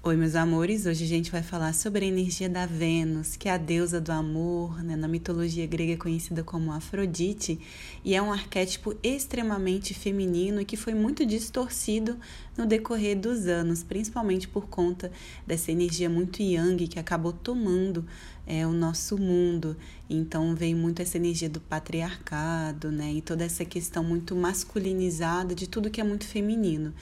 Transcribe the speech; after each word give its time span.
Oi, 0.00 0.16
meus 0.16 0.36
amores. 0.36 0.86
Hoje 0.86 1.02
a 1.02 1.08
gente 1.08 1.28
vai 1.28 1.42
falar 1.42 1.74
sobre 1.74 2.04
a 2.04 2.08
energia 2.08 2.48
da 2.48 2.64
Vênus, 2.66 3.34
que 3.34 3.48
é 3.48 3.52
a 3.52 3.58
deusa 3.58 4.00
do 4.00 4.12
amor, 4.12 4.80
né? 4.80 4.94
na 4.94 5.08
mitologia 5.08 5.66
grega 5.66 5.94
é 5.94 5.96
conhecida 5.96 6.44
como 6.44 6.72
Afrodite, 6.72 7.58
e 8.04 8.14
é 8.14 8.22
um 8.22 8.32
arquétipo 8.32 8.94
extremamente 9.02 9.94
feminino 9.94 10.60
e 10.60 10.64
que 10.64 10.76
foi 10.76 10.94
muito 10.94 11.26
distorcido 11.26 12.16
no 12.58 12.66
decorrer 12.66 13.16
dos 13.16 13.46
anos, 13.46 13.84
principalmente 13.84 14.48
por 14.48 14.66
conta 14.66 15.12
dessa 15.46 15.70
energia 15.70 16.10
muito 16.10 16.42
yang 16.42 16.88
que 16.88 16.98
acabou 16.98 17.32
tomando 17.32 18.04
é, 18.44 18.66
o 18.66 18.72
nosso 18.72 19.16
mundo. 19.16 19.76
Então 20.10 20.56
veio 20.56 20.76
muito 20.76 21.00
essa 21.00 21.16
energia 21.16 21.48
do 21.48 21.60
patriarcado, 21.60 22.90
né? 22.90 23.12
E 23.12 23.22
toda 23.22 23.44
essa 23.44 23.64
questão 23.64 24.02
muito 24.02 24.34
masculinizada 24.34 25.54
de 25.54 25.68
tudo 25.68 25.88
que 25.88 26.00
é 26.00 26.04
muito 26.04 26.26
feminino. 26.26 26.92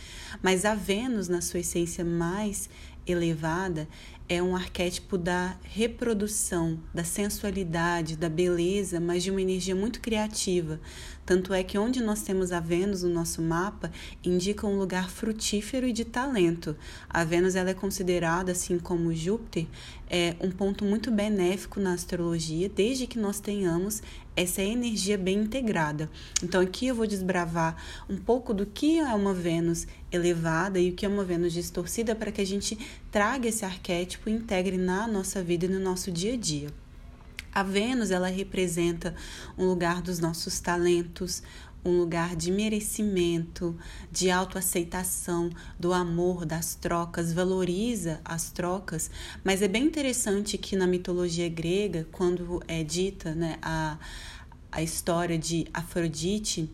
Mas 0.43 0.67
a 0.67 0.75
Vênus, 0.75 1.27
na 1.27 1.41
sua 1.41 1.61
essência 1.61 2.05
mais 2.05 2.69
elevada 3.07 3.89
é 4.29 4.43
um 4.43 4.57
arquétipo 4.57 5.17
da 5.17 5.57
reprodução, 5.63 6.81
da 6.93 7.05
sensualidade, 7.05 8.17
da 8.17 8.29
beleza, 8.29 8.99
mas 8.99 9.23
de 9.23 9.31
uma 9.31 9.41
energia 9.41 9.75
muito 9.75 10.01
criativa. 10.01 10.81
Tanto 11.25 11.53
é 11.53 11.63
que 11.63 11.77
onde 11.77 12.03
nós 12.03 12.23
temos 12.23 12.53
a 12.53 12.61
Vênus 12.61 13.03
no 13.03 13.11
nosso 13.11 13.43
mapa, 13.43 13.91
indica 14.25 14.67
um 14.67 14.79
lugar 14.79 15.11
frutífero 15.11 15.87
e 15.87 15.93
de 15.93 16.05
talento. 16.05 16.77
A 17.09 17.25
Vênus 17.25 17.57
ela 17.57 17.71
é 17.71 17.75
considerada, 17.75 18.53
assim 18.53 18.79
como 18.79 19.13
Júpiter, 19.13 19.67
é 20.09 20.37
um 20.41 20.51
ponto 20.51 20.85
muito 20.85 21.11
benéfico 21.11 21.81
na 21.81 21.93
astrologia, 21.93 22.69
desde 22.69 23.09
que 23.09 23.19
nós 23.19 23.41
tenhamos 23.41 24.03
essa 24.37 24.63
energia 24.63 25.17
bem 25.19 25.39
integrada. 25.39 26.09
Então 26.43 26.61
aqui 26.61 26.87
eu 26.87 26.95
vou 26.95 27.07
desbravar 27.07 27.75
um 28.09 28.17
pouco 28.17 28.55
do 28.55 28.67
que 28.67 28.99
é 28.99 29.15
uma 29.15 29.35
Vênus 29.35 29.87
elevada 30.13 30.79
e 30.79 30.91
o 30.91 30.93
que 30.93 31.05
é 31.05 31.09
uma 31.09 31.25
Vênus 31.25 31.53
distorcida 31.53 32.15
para 32.15 32.31
que 32.31 32.41
a 32.41 32.47
gente 32.47 32.79
traga 33.17 33.49
esse 33.49 33.65
arquétipo 33.65 34.29
e 34.29 34.33
integre 34.35 34.77
na 34.77 35.09
nossa 35.09 35.43
vida 35.43 35.65
e 35.65 35.69
no 35.71 35.81
nosso 35.81 36.13
dia 36.13 36.35
a 36.35 36.37
dia. 36.37 36.69
A 37.51 37.63
Vênus, 37.63 38.11
ela 38.11 38.29
representa 38.29 39.15
um 39.57 39.65
lugar 39.65 40.03
dos 40.03 40.19
nossos 40.19 40.61
talentos, 40.61 41.43
um 41.83 41.97
lugar 41.97 42.37
de 42.37 42.51
merecimento, 42.51 43.75
de 44.13 44.31
autoaceitação, 44.31 45.49
do 45.81 45.95
amor, 45.95 46.45
das 46.45 46.75
trocas, 46.75 47.33
valoriza 47.33 48.21
as 48.23 48.51
trocas, 48.51 49.11
mas 49.43 49.63
é 49.63 49.69
bem 49.69 49.85
interessante 49.85 50.59
que 50.59 50.77
na 50.77 50.87
mitologia 50.87 51.49
grega, 51.49 52.07
quando 52.13 52.63
é 52.69 52.85
dita 52.85 53.35
né, 53.35 53.57
a, 53.63 53.97
a 54.71 54.83
história 54.83 55.39
de 55.39 55.67
Afrodite, 55.73 56.71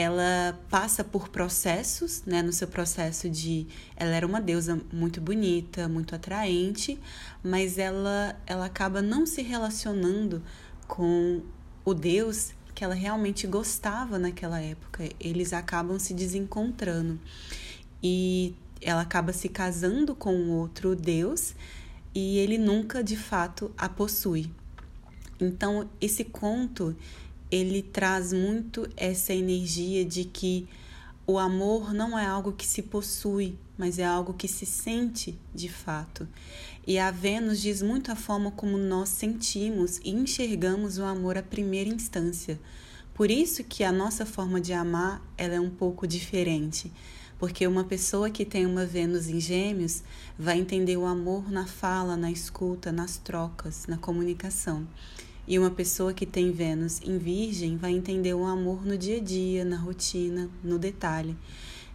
ela 0.00 0.58
passa 0.70 1.04
por 1.04 1.28
processos, 1.28 2.22
né, 2.24 2.42
no 2.42 2.52
seu 2.52 2.66
processo 2.66 3.28
de 3.28 3.66
ela 3.94 4.14
era 4.14 4.26
uma 4.26 4.40
deusa 4.40 4.80
muito 4.92 5.20
bonita, 5.20 5.88
muito 5.88 6.14
atraente, 6.14 6.98
mas 7.44 7.76
ela 7.76 8.34
ela 8.46 8.64
acaba 8.64 9.02
não 9.02 9.26
se 9.26 9.42
relacionando 9.42 10.42
com 10.88 11.42
o 11.84 11.92
deus 11.92 12.52
que 12.74 12.84
ela 12.84 12.94
realmente 12.94 13.46
gostava 13.46 14.18
naquela 14.18 14.60
época. 14.60 15.08
Eles 15.20 15.52
acabam 15.52 15.98
se 15.98 16.14
desencontrando. 16.14 17.20
E 18.02 18.54
ela 18.80 19.02
acaba 19.02 19.32
se 19.34 19.50
casando 19.50 20.14
com 20.14 20.48
outro 20.48 20.96
deus 20.96 21.54
e 22.14 22.38
ele 22.38 22.56
nunca 22.56 23.04
de 23.04 23.16
fato 23.16 23.70
a 23.76 23.88
possui. 23.88 24.50
Então, 25.38 25.88
esse 26.00 26.24
conto 26.24 26.96
ele 27.50 27.82
traz 27.82 28.32
muito 28.32 28.88
essa 28.96 29.32
energia 29.32 30.04
de 30.04 30.24
que 30.24 30.68
o 31.26 31.38
amor 31.38 31.92
não 31.92 32.18
é 32.18 32.26
algo 32.26 32.52
que 32.52 32.66
se 32.66 32.82
possui, 32.82 33.56
mas 33.78 33.98
é 33.98 34.04
algo 34.04 34.34
que 34.34 34.48
se 34.48 34.66
sente 34.66 35.38
de 35.54 35.68
fato. 35.68 36.26
E 36.86 36.98
a 36.98 37.10
Vênus 37.10 37.60
diz 37.60 37.82
muito 37.82 38.10
a 38.10 38.16
forma 38.16 38.50
como 38.50 38.76
nós 38.76 39.10
sentimos 39.10 39.98
e 40.04 40.10
enxergamos 40.10 40.98
o 40.98 41.04
amor 41.04 41.38
à 41.38 41.42
primeira 41.42 41.88
instância. 41.88 42.58
Por 43.14 43.30
isso 43.30 43.62
que 43.62 43.84
a 43.84 43.92
nossa 43.92 44.24
forma 44.26 44.60
de 44.60 44.72
amar 44.72 45.22
ela 45.36 45.54
é 45.54 45.60
um 45.60 45.70
pouco 45.70 46.06
diferente. 46.06 46.92
Porque 47.38 47.66
uma 47.66 47.84
pessoa 47.84 48.28
que 48.28 48.44
tem 48.44 48.66
uma 48.66 48.84
Vênus 48.84 49.28
em 49.28 49.40
Gêmeos 49.40 50.02
vai 50.38 50.58
entender 50.58 50.96
o 50.96 51.06
amor 51.06 51.50
na 51.50 51.66
fala, 51.66 52.16
na 52.16 52.30
escuta, 52.30 52.90
nas 52.90 53.18
trocas, 53.18 53.86
na 53.86 53.96
comunicação. 53.96 54.86
E 55.46 55.58
uma 55.58 55.70
pessoa 55.70 56.12
que 56.12 56.26
tem 56.26 56.52
Vênus 56.52 57.00
em 57.02 57.18
Virgem 57.18 57.76
vai 57.76 57.92
entender 57.92 58.34
o 58.34 58.44
amor 58.44 58.84
no 58.84 58.96
dia 58.96 59.16
a 59.16 59.20
dia, 59.20 59.64
na 59.64 59.76
rotina, 59.76 60.48
no 60.62 60.78
detalhe. 60.78 61.36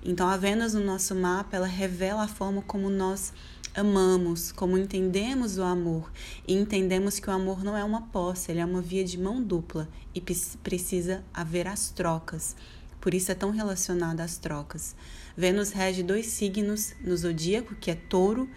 Então 0.04 0.28
a 0.28 0.38
Vênus 0.38 0.74
no 0.74 0.84
nosso 0.84 1.16
mapa, 1.16 1.56
ela 1.56 1.68
revela 1.68 2.24
a 2.24 2.28
forma 2.28 2.62
como 2.62 2.90
nós 2.90 3.34
amamos, 3.76 4.52
como 4.52 4.78
entendemos 4.78 5.58
o 5.58 5.64
amor 5.64 6.12
e 6.48 6.54
entendemos 6.54 7.20
que 7.20 7.30
o 7.30 7.34
amor 7.34 7.64
não 7.64 7.76
é 7.76 7.84
uma 7.84 8.04
posse, 8.04 8.52
ele 8.52 8.60
é 8.62 8.66
uma 8.66 8.82
via 8.82 9.04
de 9.04 9.20
mão 9.20 9.42
dupla 9.42 9.90
e 10.14 10.22
precisa 10.22 11.24
haver 11.34 11.68
as 11.68 11.90
trocas. 11.90 12.56
Por 13.02 13.14
isso 13.14 13.32
é 13.32 13.36
tão 13.36 13.52
relacionada 13.52 14.24
às 14.24 14.38
trocas. 14.38 14.96
Vênus 15.36 15.72
rege 15.72 16.02
dois 16.02 16.28
signos 16.28 16.94
no 17.02 17.16
zodíaco, 17.16 17.76
que 17.76 17.92
é 17.92 17.96
Touro 17.96 18.50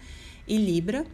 e 0.47 0.57
Libra, 0.57 1.05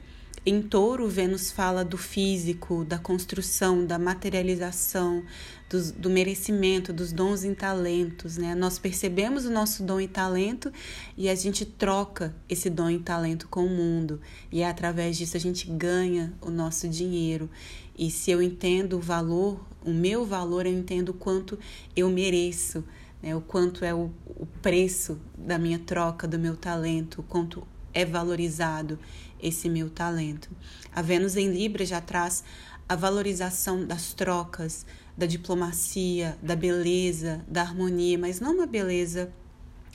em 0.45 0.61
touro, 0.61 1.09
Vênus 1.09 1.51
fala 1.51 1.83
do 1.83 1.97
físico, 1.97 2.85
da 2.85 3.00
construção, 3.00 3.83
da 3.83 3.97
materialização, 3.97 5.23
do, 5.67 5.91
do, 5.94 6.07
merecimento, 6.07 6.94
dos 6.94 7.11
dons 7.11 7.44
e 7.44 7.56
talentos. 7.56 8.38
Né? 8.38 8.53
Nós 8.53 8.78
percebemos 8.78 9.45
o 9.45 9.50
nosso 9.50 9.81
dom 9.81 10.00
e 10.00 10.07
talento 10.07 10.72
e 11.17 11.29
a 11.29 11.33
gente 11.33 11.66
troca 11.66 12.35
esse 12.47 12.69
dom 12.69 12.91
e 12.91 13.00
talento 13.00 13.47
com 13.47 13.66
o 13.66 13.69
mundo. 13.69 14.22
E 14.51 14.61
é 14.61 14.69
através 14.69 15.17
disso 15.17 15.35
a 15.35 15.39
gente 15.39 15.67
ganha 15.67 16.31
o 16.39 16.51
nosso 16.51 16.88
dinheiro. 16.88 17.50
E 17.97 18.12
se 18.12 18.29
eu 18.29 18.39
entendo 18.39 18.97
o 18.97 19.01
valor, 19.01 19.59
o 19.83 19.91
meu 19.91 20.25
valor, 20.27 20.67
eu 20.67 20.73
entendo 20.73 21.09
o 21.09 21.13
quanto 21.16 21.57
eu 21.95 22.07
mereço. 22.07 22.83
Né? 23.19 23.35
O 23.35 23.41
quanto 23.41 23.83
é 23.83 23.95
o, 23.95 24.12
o 24.27 24.45
preço 24.62 25.19
da 25.35 25.57
minha 25.57 25.79
troca, 25.79 26.27
do 26.27 26.38
meu 26.38 26.56
talento, 26.56 27.22
o 27.22 27.23
quanto 27.23 27.66
é 27.95 28.06
valorizado 28.06 29.00
esse 29.41 29.69
meu 29.69 29.89
talento. 29.89 30.50
A 30.94 31.01
Vênus 31.01 31.35
em 31.35 31.50
Libra 31.50 31.85
já 31.85 32.01
traz 32.01 32.44
a 32.88 32.95
valorização 32.95 33.85
das 33.85 34.13
trocas, 34.13 34.85
da 35.17 35.25
diplomacia, 35.25 36.38
da 36.44 36.56
beleza, 36.56 37.44
da 37.47 37.61
harmonia, 37.61 38.19
mas 38.19 38.39
não 38.39 38.53
uma 38.53 38.67
beleza 38.67 39.33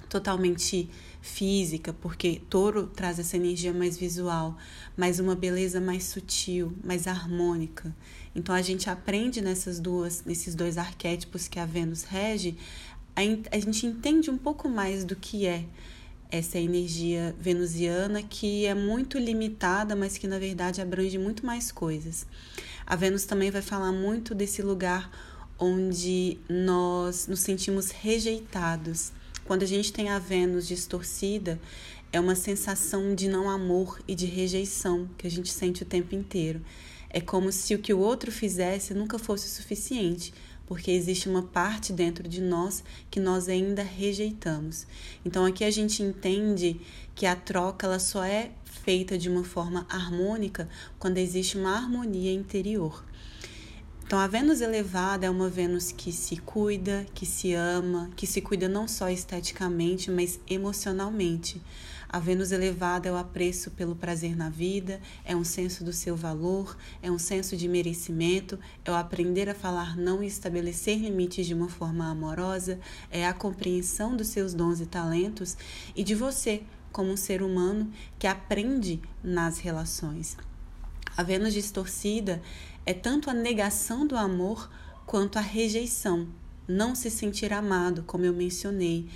totalmente 0.09 0.91
física, 1.21 1.93
porque 1.93 2.43
touro 2.49 2.87
traz 2.87 3.19
essa 3.19 3.37
energia 3.37 3.73
mais 3.73 3.97
visual, 3.97 4.57
mas 4.97 5.21
uma 5.21 5.37
beleza 5.37 5.81
mais 5.81 6.05
sutil, 6.05 6.73
mais 6.83 7.07
harmônica. 7.07 7.95
Então 8.35 8.55
a 8.55 8.63
gente 8.63 8.89
aprende 8.89 9.41
nessas 9.41 9.79
duas, 9.79 10.25
nesses 10.25 10.55
dois 10.55 10.79
arquétipos 10.79 11.47
que 11.47 11.61
a 11.61 11.67
Vênus 11.67 12.03
rege, 12.05 12.57
a, 13.15 13.57
a 13.57 13.61
gente 13.61 13.87
entende 13.87 14.31
um 14.31 14.39
pouco 14.39 14.69
mais 14.69 15.05
do 15.05 15.15
que 15.15 15.47
é 15.47 15.65
essa 16.31 16.59
energia 16.59 17.35
venusiana 17.39 18.23
que 18.23 18.67
é 18.67 18.75
muito 18.75 19.19
limitada, 19.19 19.97
mas 19.97 20.17
que 20.17 20.29
na 20.29 20.39
verdade 20.39 20.81
abrange 20.81 21.19
muito 21.19 21.45
mais 21.45 21.73
coisas. 21.73 22.27
A 22.87 22.97
Vênus 22.97 23.25
também 23.25 23.51
vai 23.51 23.63
falar 23.63 23.93
muito 23.93 24.35
desse 24.35 24.63
lugar 24.63 25.11
onde 25.59 26.39
nós 26.49 27.27
nos 27.27 27.41
sentimos 27.41 27.91
rejeitados. 27.91 29.13
Quando 29.45 29.63
a 29.63 29.67
gente 29.67 29.93
tem 29.93 30.09
a 30.09 30.19
Vênus 30.19 30.67
distorcida, 30.67 31.61
é 32.13 32.19
uma 32.19 32.35
sensação 32.35 33.15
de 33.15 33.29
não 33.29 33.49
amor 33.49 34.01
e 34.09 34.15
de 34.15 34.27
rejeição 34.27 35.09
que 35.19 35.27
a 35.27 35.31
gente 35.31 35.53
sente 35.53 35.83
o 35.83 35.87
tempo 35.87 36.15
inteiro. 36.15 36.61
É 37.09 37.21
como 37.21 37.53
se 37.53 37.75
o 37.75 37.79
que 37.79 37.93
o 37.93 37.99
outro 37.99 38.31
fizesse 38.31 38.95
nunca 38.95 39.19
fosse 39.19 39.47
o 39.47 39.51
suficiente 39.51 40.33
porque 40.71 40.93
existe 40.93 41.29
uma 41.29 41.43
parte 41.43 41.93
dentro 41.93 42.29
de 42.29 42.41
nós 42.41 42.85
que 43.11 43.19
nós 43.19 43.49
ainda 43.49 43.83
rejeitamos. 43.83 44.87
Então 45.25 45.45
aqui 45.45 45.65
a 45.65 45.71
gente 45.71 46.01
entende 46.01 46.81
que 47.13 47.27
a 47.27 47.35
troca 47.35 47.89
ela 47.89 47.99
só 47.99 48.23
é 48.23 48.53
feita 48.65 49.19
de 49.19 49.29
uma 49.29 49.43
forma 49.43 49.85
harmônica 49.91 50.69
quando 50.97 51.19
existe 51.19 51.59
uma 51.59 51.75
harmonia 51.75 52.33
interior. 52.33 53.05
Então, 54.07 54.17
a 54.17 54.29
Vênus 54.29 54.61
elevada 54.61 55.27
é 55.27 55.31
uma 55.31 55.49
Vênus 55.49 55.91
que 55.91 56.13
se 56.13 56.37
cuida, 56.37 57.05
que 57.15 57.27
se 57.27 57.53
ama, 57.53 58.09
que 58.15 58.27
se 58.27 58.41
cuida 58.41 58.69
não 58.69 58.87
só 58.87 59.11
esteticamente, 59.11 60.09
mas 60.09 60.39
emocionalmente. 60.49 61.61
A 62.13 62.19
Vênus 62.19 62.51
elevada 62.51 63.09
é 63.09 63.13
o 63.13 63.17
apreço 63.17 63.71
pelo 63.71 63.95
prazer 63.95 64.37
na 64.37 64.51
vida, 64.51 65.01
é 65.25 65.37
um 65.37 65.45
senso 65.45 65.85
do 65.85 65.93
seu 65.93 66.17
valor, 66.17 66.77
é 67.01 67.09
um 67.09 67.21
senso 67.21 67.57
de 67.57 67.69
merecimento, 67.69 68.59
é 68.85 68.91
o 68.91 68.97
aprender 68.97 69.49
a 69.49 69.55
falar 69.55 69.97
não 69.97 70.21
e 70.21 70.27
estabelecer 70.27 70.99
limites 70.99 71.47
de 71.47 71.55
uma 71.55 71.69
forma 71.69 72.11
amorosa, 72.11 72.81
é 73.13 73.25
a 73.25 73.33
compreensão 73.33 74.17
dos 74.17 74.27
seus 74.27 74.53
dons 74.53 74.81
e 74.81 74.87
talentos 74.87 75.57
e 75.95 76.03
de 76.03 76.17
você 76.17 76.65
como 76.91 77.13
um 77.13 77.17
ser 77.17 77.43
humano 77.43 77.89
que 78.19 78.27
aprende 78.27 79.01
nas 79.23 79.59
relações. 79.59 80.37
A 81.17 81.23
Vênus 81.23 81.55
distorcida 81.55 82.43
é 82.85 82.93
tanto 82.93 83.31
a 83.31 83.35
negação 83.35 84.05
do 84.05 84.17
amor 84.17 84.69
quanto 85.07 85.39
a 85.39 85.43
rejeição, 85.43 86.27
não 86.67 86.93
se 86.97 87.09
sentir 87.09 87.53
amado, 87.53 88.03
como 88.03 88.25
eu 88.25 88.33
mencionei 88.33 89.09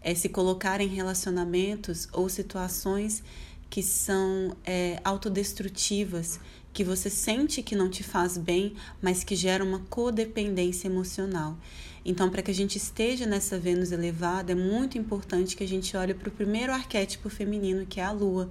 é 0.00 0.14
se 0.14 0.28
colocar 0.28 0.80
em 0.80 0.88
relacionamentos 0.88 2.08
ou 2.12 2.28
situações 2.28 3.22
que 3.70 3.82
são 3.82 4.56
é, 4.64 5.00
autodestrutivas, 5.04 6.40
que 6.72 6.82
você 6.82 7.10
sente 7.10 7.62
que 7.62 7.76
não 7.76 7.90
te 7.90 8.02
faz 8.02 8.38
bem, 8.38 8.74
mas 9.02 9.24
que 9.24 9.36
geram 9.36 9.66
uma 9.66 9.80
codependência 9.90 10.88
emocional. 10.88 11.56
Então, 12.04 12.30
para 12.30 12.40
que 12.40 12.50
a 12.50 12.54
gente 12.54 12.76
esteja 12.76 13.26
nessa 13.26 13.58
Vênus 13.58 13.92
elevada, 13.92 14.52
é 14.52 14.54
muito 14.54 14.96
importante 14.96 15.56
que 15.56 15.64
a 15.64 15.68
gente 15.68 15.96
olhe 15.96 16.14
para 16.14 16.28
o 16.28 16.32
primeiro 16.32 16.72
arquétipo 16.72 17.28
feminino, 17.28 17.84
que 17.84 18.00
é 18.00 18.04
a 18.04 18.12
Lua, 18.12 18.50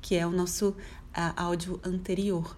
que 0.00 0.14
é 0.14 0.26
o 0.26 0.30
nosso 0.30 0.76
áudio 1.36 1.80
anterior 1.84 2.56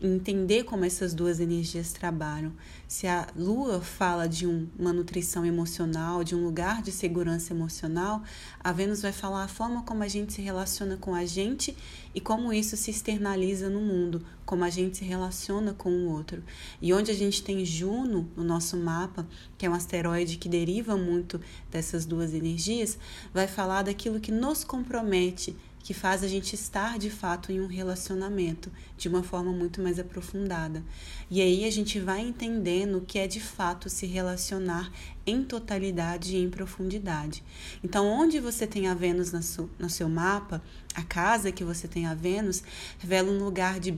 entender 0.00 0.64
como 0.64 0.84
essas 0.84 1.14
duas 1.14 1.40
energias 1.40 1.92
trabalham. 1.92 2.52
Se 2.86 3.06
a 3.06 3.26
lua 3.34 3.80
fala 3.80 4.28
de 4.28 4.46
um, 4.46 4.68
uma 4.78 4.92
nutrição 4.92 5.44
emocional, 5.44 6.22
de 6.22 6.34
um 6.34 6.44
lugar 6.44 6.82
de 6.82 6.92
segurança 6.92 7.52
emocional, 7.52 8.22
a 8.62 8.72
Vênus 8.72 9.02
vai 9.02 9.12
falar 9.12 9.44
a 9.44 9.48
forma 9.48 9.82
como 9.82 10.02
a 10.02 10.08
gente 10.08 10.34
se 10.34 10.42
relaciona 10.42 10.96
com 10.96 11.14
a 11.14 11.24
gente 11.24 11.76
e 12.14 12.20
como 12.20 12.52
isso 12.52 12.76
se 12.76 12.90
externaliza 12.90 13.70
no 13.70 13.80
mundo, 13.80 14.24
como 14.44 14.64
a 14.64 14.70
gente 14.70 14.98
se 14.98 15.04
relaciona 15.04 15.72
com 15.72 15.90
o 15.90 16.10
outro. 16.10 16.44
E 16.80 16.92
onde 16.92 17.10
a 17.10 17.14
gente 17.14 17.42
tem 17.42 17.64
Juno 17.64 18.28
no 18.36 18.44
nosso 18.44 18.76
mapa, 18.76 19.26
que 19.56 19.64
é 19.64 19.70
um 19.70 19.74
asteroide 19.74 20.36
que 20.36 20.48
deriva 20.48 20.96
muito 20.96 21.40
dessas 21.70 22.04
duas 22.04 22.34
energias, 22.34 22.98
vai 23.32 23.46
falar 23.46 23.82
daquilo 23.82 24.20
que 24.20 24.30
nos 24.30 24.62
compromete 24.62 25.56
que 25.86 25.94
faz 25.94 26.24
a 26.24 26.26
gente 26.26 26.52
estar 26.54 26.98
de 26.98 27.08
fato 27.08 27.52
em 27.52 27.60
um 27.60 27.68
relacionamento 27.68 28.72
de 28.98 29.08
uma 29.08 29.22
forma 29.22 29.52
muito 29.52 29.80
mais 29.80 30.00
aprofundada. 30.00 30.82
E 31.30 31.40
aí 31.40 31.64
a 31.64 31.70
gente 31.70 32.00
vai 32.00 32.22
entendendo 32.22 32.98
o 32.98 33.02
que 33.02 33.20
é 33.20 33.28
de 33.28 33.38
fato 33.38 33.88
se 33.88 34.04
relacionar 34.04 34.90
em 35.24 35.44
totalidade 35.44 36.34
e 36.34 36.42
em 36.42 36.50
profundidade. 36.50 37.44
Então, 37.84 38.04
onde 38.04 38.40
você 38.40 38.66
tem 38.66 38.88
a 38.88 38.94
Vênus 38.94 39.30
no 39.78 39.88
seu 39.88 40.08
mapa, 40.08 40.60
a 40.92 41.04
casa 41.04 41.52
que 41.52 41.62
você 41.62 41.86
tem 41.86 42.04
a 42.06 42.14
Vênus, 42.14 42.64
revela 42.98 43.30
um 43.30 43.38
lugar 43.38 43.78
de 43.78 43.92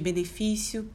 benefício, 0.00 0.88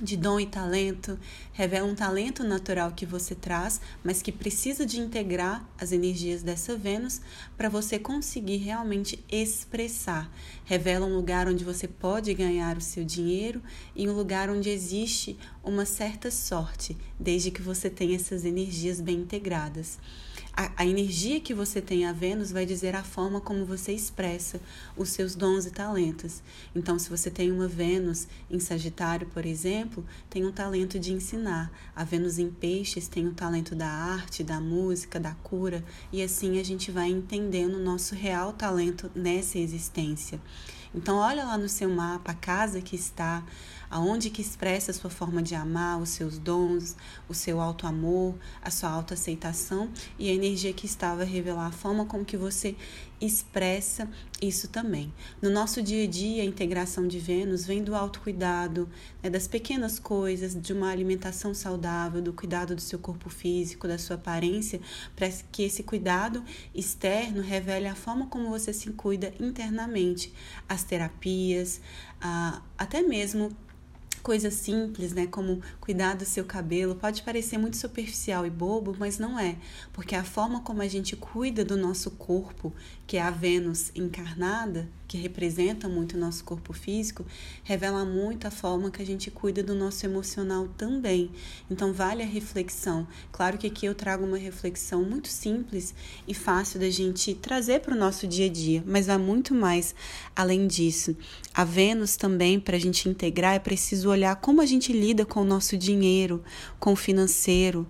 de 0.00 0.16
dom 0.16 0.40
e 0.40 0.46
talento, 0.46 1.18
revela 1.52 1.86
um 1.86 1.94
talento 1.94 2.42
natural 2.42 2.92
que 2.92 3.04
você 3.04 3.34
traz, 3.34 3.80
mas 4.02 4.22
que 4.22 4.32
precisa 4.32 4.86
de 4.86 5.00
integrar 5.00 5.68
as 5.78 5.92
energias 5.92 6.42
dessa 6.42 6.76
Vênus 6.76 7.20
para 7.56 7.68
você 7.68 7.98
conseguir 7.98 8.56
realmente 8.56 9.22
expressar. 9.30 10.30
Revela 10.64 11.06
um 11.06 11.14
lugar 11.14 11.48
onde 11.48 11.64
você 11.64 11.86
pode 11.86 12.32
ganhar 12.34 12.76
o 12.76 12.80
seu 12.80 13.04
dinheiro 13.04 13.62
e 13.94 14.08
um 14.08 14.12
lugar 14.12 14.48
onde 14.48 14.70
existe 14.70 15.38
uma 15.62 15.84
certa 15.84 16.30
sorte, 16.30 16.96
desde 17.18 17.50
que 17.50 17.62
você 17.62 17.90
tenha 17.90 18.16
essas 18.16 18.44
energias 18.44 19.00
bem 19.00 19.18
integradas. 19.18 19.98
A, 20.52 20.82
a, 20.82 20.86
energia 20.86 21.40
que 21.40 21.54
você 21.54 21.80
tem 21.80 22.04
a 22.04 22.12
Vênus 22.12 22.50
vai 22.50 22.66
dizer 22.66 22.94
a 22.96 23.04
forma 23.04 23.40
como 23.40 23.64
você 23.64 23.92
expressa 23.92 24.60
os 24.96 25.10
seus 25.10 25.34
dons 25.34 25.64
e 25.64 25.70
talentos. 25.70 26.42
Então, 26.74 26.98
se 26.98 27.08
você 27.08 27.30
tem 27.30 27.52
uma 27.52 27.68
Vênus 27.68 28.26
em 28.50 28.58
Sagitário, 28.58 29.26
por 29.28 29.46
exemplo, 29.46 30.04
tem 30.28 30.44
um 30.44 30.52
talento 30.52 30.98
de 30.98 31.12
ensinar. 31.12 31.70
A 31.94 32.04
Vênus 32.04 32.38
em 32.38 32.50
Peixes 32.50 33.08
tem 33.08 33.26
o 33.26 33.32
talento 33.32 33.74
da 33.74 33.88
arte, 33.88 34.42
da 34.42 34.60
música, 34.60 35.20
da 35.20 35.34
cura, 35.34 35.84
e 36.12 36.22
assim 36.22 36.58
a 36.58 36.64
gente 36.64 36.90
vai 36.90 37.08
entendendo 37.08 37.74
o 37.74 37.82
nosso 37.82 38.14
real 38.14 38.52
talento 38.52 39.10
nessa 39.14 39.58
existência. 39.58 40.40
Então, 40.92 41.18
olha 41.18 41.44
lá 41.44 41.56
no 41.56 41.68
seu 41.68 41.88
mapa 41.88 42.32
a 42.32 42.34
casa 42.34 42.80
que 42.80 42.96
está, 42.96 43.44
aonde 43.90 44.30
que 44.30 44.40
expressa 44.40 44.92
a 44.92 44.94
sua 44.94 45.10
forma 45.10 45.42
de 45.42 45.54
amar, 45.54 46.00
os 46.00 46.10
seus 46.10 46.38
dons, 46.38 46.96
o 47.28 47.34
seu 47.34 47.60
alto 47.60 47.86
amor, 47.86 48.36
a 48.62 48.70
sua 48.70 48.90
autoaceitação 48.90 49.90
e 50.18 50.30
a 50.30 50.32
energia 50.32 50.72
que 50.72 50.86
estava 50.86 51.22
a 51.22 51.26
revelar 51.26 51.66
a 51.66 51.72
forma 51.72 52.06
como 52.06 52.24
que 52.24 52.36
você 52.36 52.76
expressa 53.20 54.08
isso 54.40 54.68
também. 54.68 55.12
No 55.42 55.50
nosso 55.50 55.82
dia 55.82 56.04
a 56.04 56.06
dia, 56.06 56.42
a 56.42 56.46
integração 56.46 57.06
de 57.06 57.18
Vênus 57.18 57.66
vem 57.66 57.84
do 57.84 57.94
autocuidado, 57.94 58.88
né, 59.22 59.28
das 59.28 59.46
pequenas 59.46 59.98
coisas, 59.98 60.58
de 60.58 60.72
uma 60.72 60.88
alimentação 60.88 61.52
saudável, 61.52 62.22
do 62.22 62.32
cuidado 62.32 62.74
do 62.74 62.80
seu 62.80 62.98
corpo 62.98 63.28
físico, 63.28 63.86
da 63.86 63.98
sua 63.98 64.16
aparência, 64.16 64.80
para 65.14 65.28
que 65.52 65.64
esse 65.64 65.82
cuidado 65.82 66.42
externo 66.74 67.42
revele 67.42 67.88
a 67.88 67.94
forma 67.94 68.26
como 68.26 68.48
você 68.48 68.72
se 68.72 68.90
cuida 68.92 69.34
internamente, 69.38 70.32
as 70.66 70.82
terapias, 70.82 71.80
até 72.78 73.02
mesmo 73.02 73.54
coisas 74.22 74.54
simples, 74.54 75.12
né, 75.12 75.26
como 75.26 75.60
cuidar 75.80 76.14
do 76.14 76.24
seu 76.24 76.44
cabelo, 76.44 76.94
pode 76.94 77.22
parecer 77.22 77.58
muito 77.58 77.76
superficial 77.76 78.46
e 78.46 78.50
bobo, 78.50 78.94
mas 78.98 79.18
não 79.18 79.38
é, 79.38 79.56
porque 79.92 80.14
a 80.14 80.24
forma 80.24 80.60
como 80.60 80.82
a 80.82 80.88
gente 80.88 81.16
cuida 81.16 81.64
do 81.64 81.76
nosso 81.76 82.10
corpo, 82.12 82.72
que 83.06 83.16
é 83.16 83.22
a 83.22 83.30
Vênus 83.30 83.90
encarnada, 83.94 84.88
que 85.10 85.18
representa 85.18 85.88
muito 85.88 86.16
o 86.16 86.20
nosso 86.20 86.44
corpo 86.44 86.72
físico, 86.72 87.26
revela 87.64 88.04
muito 88.04 88.46
a 88.46 88.50
forma 88.52 88.92
que 88.92 89.02
a 89.02 89.04
gente 89.04 89.28
cuida 89.28 89.60
do 89.60 89.74
nosso 89.74 90.06
emocional 90.06 90.68
também. 90.78 91.32
Então 91.68 91.92
vale 91.92 92.22
a 92.22 92.26
reflexão. 92.26 93.08
Claro 93.32 93.58
que 93.58 93.66
aqui 93.66 93.86
eu 93.86 93.94
trago 93.96 94.24
uma 94.24 94.36
reflexão 94.36 95.02
muito 95.02 95.26
simples 95.26 95.92
e 96.28 96.32
fácil 96.32 96.78
da 96.78 96.88
gente 96.88 97.34
trazer 97.34 97.80
para 97.80 97.92
o 97.92 97.98
nosso 97.98 98.28
dia 98.28 98.46
a 98.46 98.48
dia, 98.48 98.84
mas 98.86 99.08
vai 99.08 99.18
muito 99.18 99.52
mais 99.52 99.96
além 100.36 100.68
disso. 100.68 101.16
A 101.52 101.64
Vênus 101.64 102.14
também, 102.14 102.60
para 102.60 102.76
a 102.76 102.80
gente 102.80 103.08
integrar, 103.08 103.56
é 103.56 103.58
preciso 103.58 104.09
olhar 104.10 104.36
como 104.36 104.60
a 104.60 104.66
gente 104.66 104.92
lida 104.92 105.24
com 105.24 105.40
o 105.40 105.44
nosso 105.44 105.76
dinheiro, 105.76 106.42
com 106.78 106.92
o 106.92 106.96
financeiro, 106.96 107.86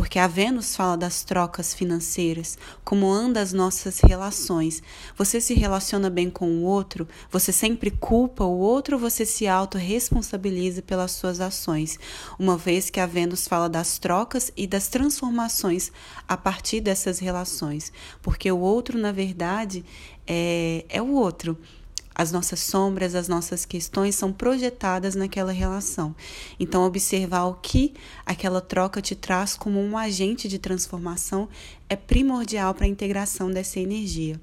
porque 0.00 0.18
a 0.18 0.26
Vênus 0.26 0.74
fala 0.74 0.96
das 0.96 1.22
trocas 1.24 1.74
financeiras, 1.74 2.56
como 2.82 3.12
andam 3.12 3.42
as 3.42 3.52
nossas 3.52 4.00
relações. 4.00 4.82
Você 5.14 5.42
se 5.42 5.52
relaciona 5.52 6.08
bem 6.08 6.30
com 6.30 6.48
o 6.48 6.62
outro? 6.62 7.06
Você 7.30 7.52
sempre 7.52 7.90
culpa 7.90 8.42
o 8.42 8.58
outro 8.60 8.96
ou 8.96 9.00
você 9.00 9.26
se 9.26 9.46
autorresponsabiliza 9.46 10.80
pelas 10.80 11.10
suas 11.12 11.38
ações? 11.38 11.98
Uma 12.38 12.56
vez 12.56 12.88
que 12.88 12.98
a 12.98 13.04
Vênus 13.04 13.46
fala 13.46 13.68
das 13.68 13.98
trocas 13.98 14.50
e 14.56 14.66
das 14.66 14.88
transformações 14.88 15.92
a 16.26 16.34
partir 16.34 16.80
dessas 16.80 17.18
relações, 17.18 17.92
porque 18.22 18.50
o 18.50 18.58
outro, 18.58 18.98
na 18.98 19.12
verdade, 19.12 19.84
é, 20.26 20.86
é 20.88 21.02
o 21.02 21.12
outro. 21.12 21.58
As 22.14 22.32
nossas 22.32 22.60
sombras, 22.60 23.14
as 23.14 23.28
nossas 23.28 23.64
questões 23.64 24.14
são 24.14 24.32
projetadas 24.32 25.14
naquela 25.14 25.52
relação. 25.52 26.14
Então, 26.58 26.84
observar 26.84 27.44
o 27.44 27.54
que 27.54 27.94
aquela 28.26 28.60
troca 28.60 29.00
te 29.00 29.14
traz 29.14 29.54
como 29.54 29.80
um 29.80 29.96
agente 29.96 30.48
de 30.48 30.58
transformação 30.58 31.48
é 31.88 31.96
primordial 31.96 32.74
para 32.74 32.84
a 32.84 32.88
integração 32.88 33.50
dessa 33.50 33.80
energia 33.80 34.40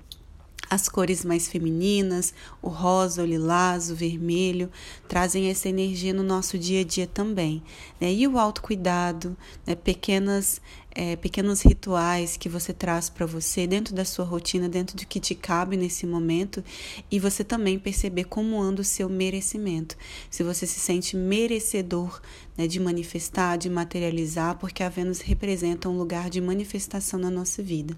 as 0.70 0.90
cores 0.90 1.24
mais 1.24 1.48
femininas, 1.48 2.34
o 2.62 2.70
rosa, 2.70 3.24
o 3.24 3.26
lilás, 3.26 3.90
o 3.90 3.96
vermelho, 3.96 4.70
trazem 5.08 5.50
essa 5.50 5.70
energia 5.70 6.14
no 6.14 6.24
nosso 6.24 6.58
dia 6.58 6.82
a 6.82 6.84
dia 6.84 7.08
também. 7.08 7.64
Né? 8.00 8.14
E 8.14 8.28
o 8.28 8.38
autocuidado, 8.38 9.36
né? 9.66 9.76
pequenas 9.76 10.62
é, 10.98 11.16
pequenos 11.16 11.62
rituais 11.62 12.38
que 12.38 12.50
você 12.50 12.74
traz 12.74 13.08
para 13.08 13.28
você 13.28 13.68
dentro 13.68 13.94
da 13.94 14.04
sua 14.04 14.26
rotina, 14.26 14.68
dentro 14.68 14.98
do 14.98 15.06
que 15.06 15.20
te 15.20 15.36
cabe 15.36 15.78
nesse 15.78 16.08
momento, 16.08 16.64
e 17.12 17.20
você 17.20 17.44
também 17.44 17.78
perceber 17.78 18.24
como 18.24 18.60
anda 18.60 18.82
o 18.82 18.84
seu 18.84 19.08
merecimento. 19.08 19.96
Se 20.28 20.42
você 20.42 20.66
se 20.66 20.80
sente 20.80 21.16
merecedor 21.16 22.20
né, 22.58 22.66
de 22.66 22.80
manifestar, 22.80 23.58
de 23.58 23.70
materializar, 23.70 24.58
porque 24.58 24.82
a 24.82 24.90
Vênus 24.90 25.22
representa 25.22 25.88
um 25.88 25.96
lugar 25.96 26.32
de 26.32 26.42
manifestação 26.42 27.20
na 27.20 27.30
nossa 27.30 27.62
vida. 27.62 27.96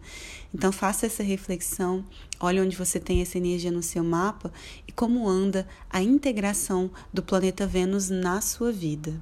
Então 0.54 0.70
faça 0.70 1.06
essa 1.06 1.24
reflexão, 1.24 2.04
olhe 2.38 2.60
onde 2.60 2.76
você 2.76 3.00
tem 3.00 3.22
essa 3.22 3.38
energia 3.38 3.72
no 3.72 3.82
seu 3.82 4.04
mapa 4.04 4.52
e 4.86 4.92
como 4.92 5.26
anda 5.26 5.66
a 5.90 6.02
integração 6.02 6.92
do 7.14 7.24
planeta 7.24 7.66
Vênus 7.66 8.10
na 8.10 8.42
sua 8.42 8.74
vida. 8.74 9.22